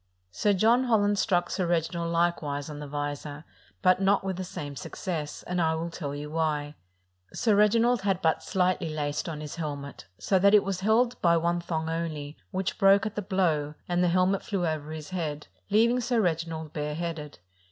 Sir 0.31 0.53
John 0.53 0.85
Holland 0.85 1.19
struck 1.19 1.51
Sir 1.51 1.67
Reginald 1.67 2.11
likewise 2.11 2.71
on 2.71 2.79
the 2.79 2.87
visor, 2.87 3.45
but 3.83 4.01
not 4.01 4.23
with 4.23 4.37
the 4.37 4.43
same 4.43 4.75
success, 4.75 5.43
and 5.43 5.61
I 5.61 5.75
will 5.75 5.91
tell 5.91 6.15
you 6.15 6.31
why: 6.31 6.73
Sir 7.35 7.55
Reginald 7.55 8.01
had 8.01 8.19
but 8.19 8.41
slightly 8.41 8.89
laced 8.89 9.29
on 9.29 9.41
his 9.41 9.57
helmet, 9.57 10.07
so 10.17 10.39
that 10.39 10.55
it 10.55 10.63
was 10.63 10.79
held 10.79 11.21
by 11.21 11.37
one 11.37 11.61
thong 11.61 11.87
only, 11.87 12.35
which 12.49 12.79
broke 12.79 13.05
at 13.05 13.13
the 13.13 13.21
blow, 13.21 13.75
and 13.87 14.03
the 14.03 14.07
helmet 14.07 14.41
flew 14.41 14.65
over 14.65 14.89
his 14.91 15.11
head, 15.11 15.45
leaving 15.69 15.99
Sir 16.01 16.19
Reginald 16.19 16.73
bare 16.73 16.95
headed. 16.95 17.37